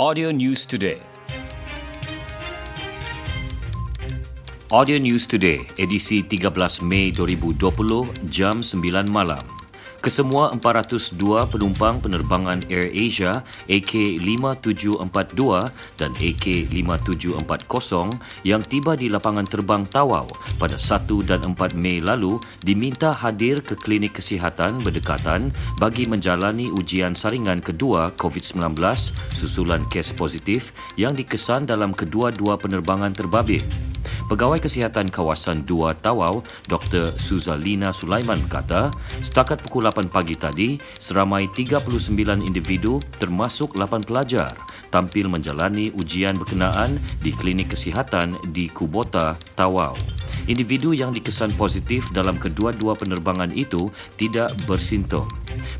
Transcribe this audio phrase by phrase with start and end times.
[0.00, 1.02] Audio News Today.
[4.70, 9.57] Audio News Today, edisi 13 Mei 2020, jam 9 malam.
[10.08, 15.44] Kesemua 402 penumpang penerbangan Air Asia AK5742
[16.00, 20.24] dan AK5740 yang tiba di lapangan terbang Tawau
[20.56, 27.12] pada 1 dan 4 Mei lalu diminta hadir ke klinik kesihatan berdekatan bagi menjalani ujian
[27.12, 28.80] saringan kedua COVID-19
[29.28, 33.87] susulan kes positif yang dikesan dalam kedua-dua penerbangan terbabit.
[34.28, 37.16] Pegawai Kesihatan Kawasan 2 Tawau, Dr.
[37.16, 38.92] Suzalina Sulaiman berkata,
[39.24, 44.52] setakat pukul 8 pagi tadi, seramai 39 individu termasuk 8 pelajar
[44.92, 49.96] tampil menjalani ujian berkenaan di klinik kesihatan di Kubota, Tawau.
[50.44, 53.88] Individu yang dikesan positif dalam kedua-dua penerbangan itu
[54.20, 55.24] tidak bersimptom.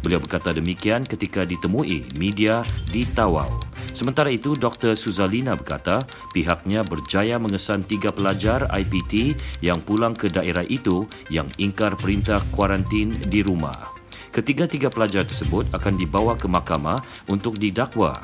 [0.00, 3.67] Beliau berkata demikian ketika ditemui media di Tawau.
[3.98, 4.94] Sementara itu, Dr.
[4.94, 11.02] Suzalina berkata pihaknya berjaya mengesan tiga pelajar IPT yang pulang ke daerah itu
[11.34, 13.74] yang ingkar perintah kuarantin di rumah.
[14.30, 18.14] Ketiga-tiga pelajar tersebut akan dibawa ke mahkamah untuk didakwa.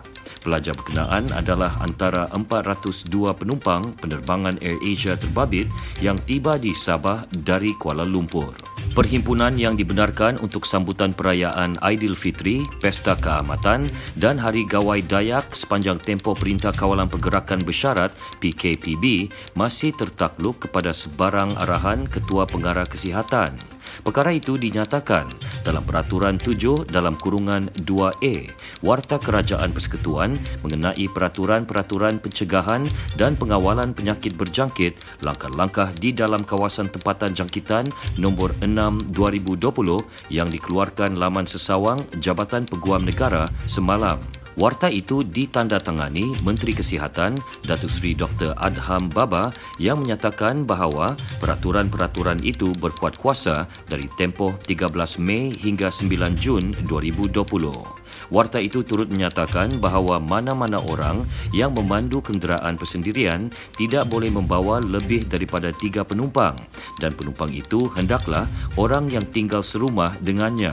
[0.46, 5.66] Pelajar berkenaan adalah antara 402 penumpang penerbangan Air Asia terbabit
[5.98, 8.73] yang tiba di Sabah dari Kuala Lumpur.
[8.94, 16.38] Perhimpunan yang dibenarkan untuk sambutan perayaan Aidilfitri, Pesta Keamatan dan Hari Gawai Dayak sepanjang tempoh
[16.38, 23.58] Perintah Kawalan Pergerakan Bersyarat PKPB masih tertakluk kepada sebarang arahan Ketua Pengarah Kesihatan.
[24.02, 25.30] Perkara itu dinyatakan
[25.62, 28.50] dalam Peraturan 7 dalam kurungan 2A
[28.82, 30.34] Warta Kerajaan Persekutuan
[30.66, 32.82] mengenai peraturan-peraturan pencegahan
[33.14, 37.86] dan pengawalan penyakit berjangkit langkah-langkah di dalam kawasan tempatan jangkitan
[38.18, 44.43] nombor 6 2020 yang dikeluarkan laman sesawang Jabatan Peguam Negara semalam.
[44.54, 47.34] Warta itu ditandatangani Menteri Kesihatan
[47.66, 48.54] Datuk Seri Dr.
[48.54, 49.50] Adham Baba
[49.82, 58.04] yang menyatakan bahawa peraturan-peraturan itu berkuat kuasa dari tempoh 13 Mei hingga 9 Jun 2020.
[58.30, 65.26] Warta itu turut menyatakan bahawa mana-mana orang yang memandu kenderaan persendirian tidak boleh membawa lebih
[65.26, 66.54] daripada tiga penumpang
[67.02, 68.46] dan penumpang itu hendaklah
[68.78, 70.72] orang yang tinggal serumah dengannya.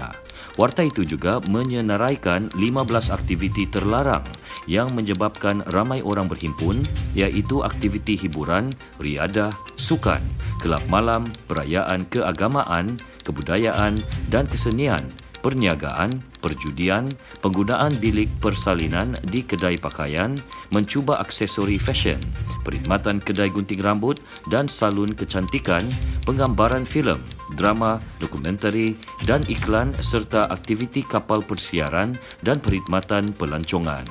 [0.60, 4.24] Warta itu juga menyenaraikan 15 aktiviti terlarang
[4.68, 6.84] yang menyebabkan ramai orang berhimpun
[7.16, 8.70] iaitu aktiviti hiburan,
[9.00, 10.22] riadah, sukan,
[10.60, 12.92] kelab malam, perayaan keagamaan,
[13.24, 13.98] kebudayaan
[14.30, 15.02] dan kesenian
[15.42, 17.10] perniagaan, perjudian,
[17.42, 20.38] penggunaan bilik persalinan di kedai pakaian,
[20.70, 22.22] mencuba aksesori fashion,
[22.62, 24.22] perkhidmatan kedai gunting rambut
[24.54, 25.82] dan salun kecantikan,
[26.24, 27.20] penggambaran filem,
[27.56, 28.96] drama, dokumentari
[29.28, 34.04] dan iklan serta aktiviti kapal persiaran dan perkhidmatan pelancongan.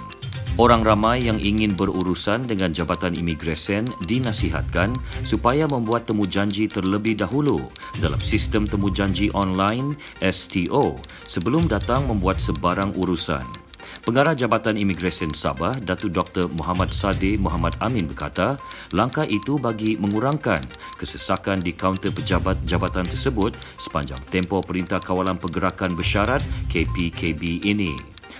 [0.59, 4.93] Orang ramai yang ingin berurusan dengan Jabatan Imigresen dinasihatkan
[5.23, 7.71] supaya membuat temujanji terlebih dahulu
[8.03, 13.60] dalam sistem temujanji online STO sebelum datang membuat sebarang urusan.
[14.01, 16.49] Pengarah Jabatan Imigresen Sabah, Datu Dr.
[16.57, 18.57] Muhammad Sade Muhammad Amin berkata,
[18.97, 20.65] langkah itu bagi mengurangkan
[20.97, 26.41] kesesakan di kaunter pejabat jabatan tersebut sepanjang tempoh Perintah Kawalan Pergerakan Bersyarat
[26.73, 27.93] KPKB ini.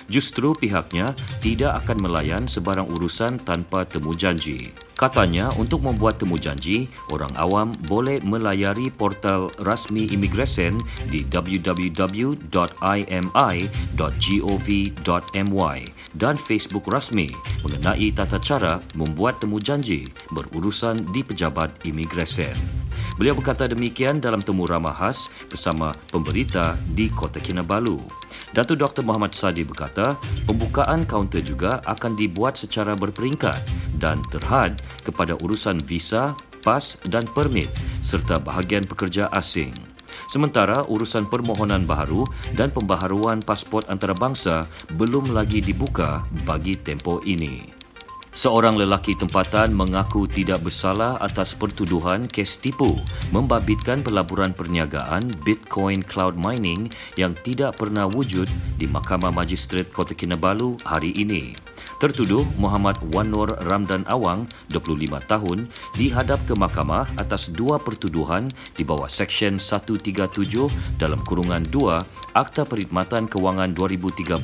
[0.09, 1.13] Justru pihaknya
[1.45, 4.90] tidak akan melayan sebarang urusan tanpa temu janji.
[5.01, 10.77] Katanya, untuk membuat temu janji, orang awam boleh melayari portal rasmi imigresen
[11.09, 11.89] di www.imi.gov.my
[16.21, 17.33] dan Facebook rasmi
[17.65, 20.05] mengenai tata cara membuat temu janji
[20.37, 22.53] berurusan di pejabat imigresen.
[23.17, 28.05] Beliau berkata demikian dalam temu ramah khas bersama pemberita di Kota Kinabalu.
[28.53, 29.09] Datuk Dr.
[29.09, 30.13] Muhammad Sadi berkata,
[30.45, 36.33] pembukaan kaunter juga akan dibuat secara berperingkat dan terhad kepada urusan visa,
[36.65, 37.69] pas dan permit
[38.01, 39.71] serta bahagian pekerja asing.
[40.31, 42.23] Sementara urusan permohonan baharu
[42.55, 44.63] dan pembaharuan pasport antarabangsa
[44.95, 47.81] belum lagi dibuka bagi tempoh ini.
[48.31, 52.95] Seorang lelaki tempatan mengaku tidak bersalah atas pertuduhan kes tipu
[53.35, 56.87] membabitkan pelaburan perniagaan Bitcoin Cloud Mining
[57.19, 58.47] yang tidak pernah wujud
[58.79, 61.70] di Mahkamah Magistrat Kota Kinabalu hari ini.
[62.01, 69.09] Tertuduh Muhammad Wanur Ramdan Awang, 25 tahun, dihadap ke mahkamah atas dua pertuduhan di bawah
[69.09, 70.09] Seksyen 137
[70.97, 74.41] dalam kurungan 2 Akta Perkhidmatan Kewangan 2013,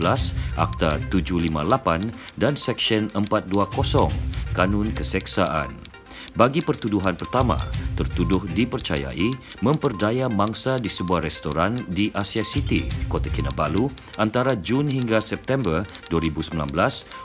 [0.61, 4.13] Akta 758 dan Seksyen 420
[4.53, 5.73] Kanun Keseksaan.
[6.37, 7.57] Bagi pertuduhan pertama,
[7.97, 9.33] tertuduh dipercayai
[9.65, 13.89] memperdaya mangsa di sebuah restoran di Asia City, Kota Kinabalu
[14.21, 16.61] antara Jun hingga September 2019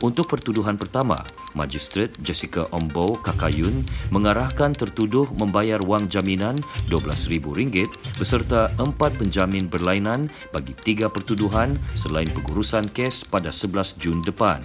[0.00, 1.18] Untuk pertuduhan pertama,
[1.58, 3.82] Magistrat Jessica Ombo Kakayun
[4.14, 6.54] mengarahkan tertuduh membayar wang jaminan
[6.86, 14.62] RM12,000 beserta empat penjamin berlainan bagi tiga pertuduhan selain pengurusan kes pada 11 Jun depan.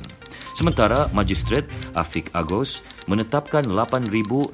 [0.54, 1.66] Sementara Magistrat
[1.98, 4.54] Afiq Agos menetapkan RM8,800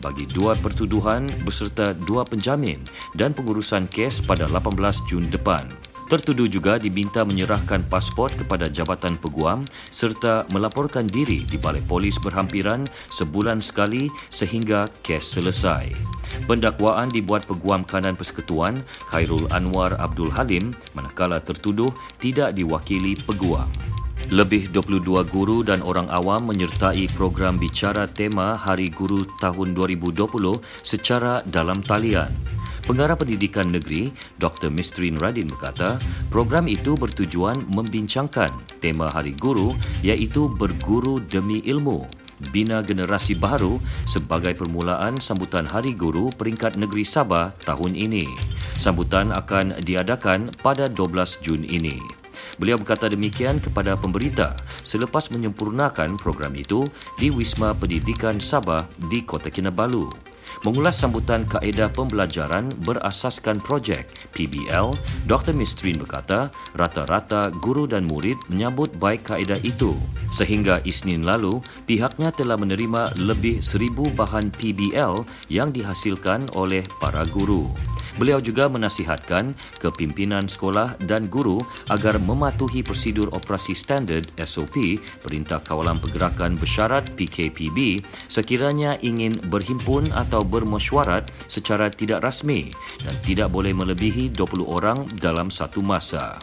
[0.00, 2.80] bagi dua pertuduhan beserta dua penjamin
[3.14, 5.68] dan pengurusan kes pada 18 Jun depan.
[6.10, 9.62] Tertuduh juga diminta menyerahkan pasport kepada Jabatan Peguam
[9.94, 12.82] serta melaporkan diri di Balai Polis berhampiran
[13.14, 15.94] sebulan sekali sehingga kes selesai.
[16.50, 18.82] Pendakwaan dibuat Peguam Kanan Persekutuan
[19.14, 23.70] Khairul Anwar Abdul Halim manakala tertuduh tidak diwakili peguam.
[24.28, 30.20] Lebih 22 guru dan orang awam menyertai program bicara tema Hari Guru tahun 2020
[30.84, 32.28] secara dalam talian.
[32.84, 34.68] Pengarah Pendidikan Negeri, Dr.
[34.68, 35.96] Mistrin Radin berkata,
[36.28, 38.50] program itu bertujuan membincangkan
[38.84, 42.04] tema Hari Guru iaitu Berguru Demi Ilmu,
[42.50, 43.78] bina generasi baru
[44.08, 48.26] sebagai permulaan sambutan Hari Guru peringkat negeri Sabah tahun ini.
[48.74, 52.19] Sambutan akan diadakan pada 12 Jun ini.
[52.60, 54.52] Beliau berkata demikian kepada pemberita
[54.84, 56.84] selepas menyempurnakan program itu
[57.16, 60.12] di Wisma Pendidikan Sabah di Kota Kinabalu.
[60.60, 64.92] Mengulas sambutan kaedah pembelajaran berasaskan projek PBL,
[65.24, 65.56] Dr.
[65.56, 69.96] Mistrin berkata rata-rata guru dan murid menyambut baik kaedah itu.
[70.28, 77.72] Sehingga Isnin lalu, pihaknya telah menerima lebih seribu bahan PBL yang dihasilkan oleh para guru.
[78.20, 81.56] Beliau juga menasihatkan kepimpinan sekolah dan guru
[81.88, 90.44] agar mematuhi prosedur operasi standard SOP Perintah Kawalan Pergerakan Bersyarat PKPB sekiranya ingin berhimpun atau
[90.44, 92.68] bermesyuarat secara tidak rasmi
[93.00, 96.36] dan tidak boleh melebihi 20 orang dalam satu masa.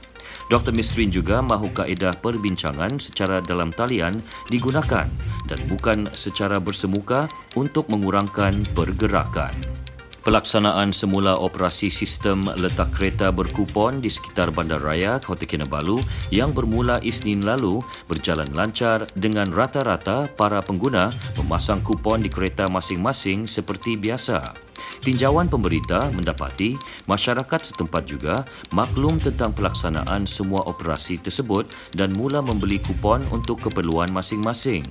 [0.50, 0.74] Dr.
[0.74, 4.18] Mistrin juga mahu kaedah perbincangan secara dalam talian
[4.50, 5.06] digunakan
[5.46, 9.87] dan bukan secara bersemuka untuk mengurangkan pergerakan.
[10.28, 15.96] Pelaksanaan semula operasi sistem letak kereta berkupon di sekitar Bandaraya Kota Kinabalu
[16.36, 17.80] yang bermula Isnin lalu
[18.12, 21.08] berjalan lancar dengan rata-rata para pengguna
[21.40, 24.67] memasang kupon di kereta masing-masing seperti biasa.
[25.02, 32.82] Tinjauan pemberita mendapati masyarakat setempat juga maklum tentang pelaksanaan semua operasi tersebut dan mula membeli
[32.82, 34.84] kupon untuk keperluan masing-masing.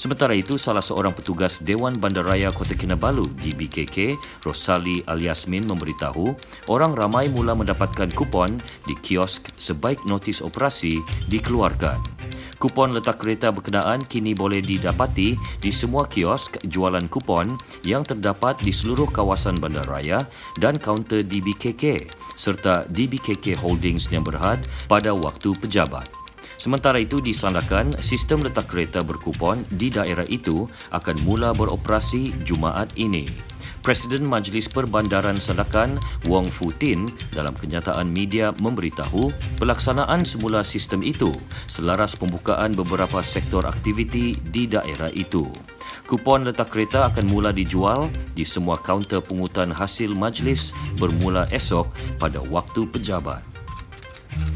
[0.00, 6.32] Sementara itu, salah seorang petugas Dewan Bandaraya Kota Kinabalu di BKK, Rosali Aliasmin memberitahu
[6.72, 8.56] orang ramai mula mendapatkan kupon
[8.88, 10.96] di kiosk sebaik notis operasi
[11.28, 12.19] dikeluarkan.
[12.60, 15.32] Kupon letak kereta berkenaan kini boleh didapati
[15.64, 17.56] di semua kiosk jualan kupon
[17.88, 20.20] yang terdapat di seluruh kawasan bandaraya
[20.60, 22.04] dan kaunter DBKK
[22.36, 24.60] serta DBKK Holdings yang berhad
[24.92, 26.04] pada waktu pejabat.
[26.60, 33.24] Sementara itu disandarkan sistem letak kereta berkupon di daerah itu akan mula beroperasi Jumaat ini.
[33.80, 35.96] Presiden Majlis Perbandaran Sandakan
[36.28, 41.32] Wong Fu Tin dalam kenyataan media memberitahu pelaksanaan semula sistem itu
[41.64, 45.48] selaras pembukaan beberapa sektor aktiviti di daerah itu.
[46.04, 51.88] Kupon letak kereta akan mula dijual di semua kaunter pungutan hasil majlis bermula esok
[52.20, 53.59] pada waktu pejabat.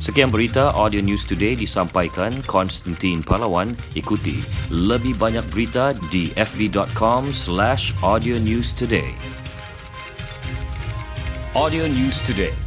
[0.02, 3.72] Sekian berita Audio News Today disampaikan Konstantin Palawan.
[3.96, 9.16] Ikuti lebih banyak berita di fb.com slash audio news today.
[11.54, 12.63] Audio News Today